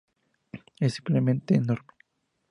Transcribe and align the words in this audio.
Es 0.79 0.95
simplemente 0.95 1.53
enorme. 1.53 1.93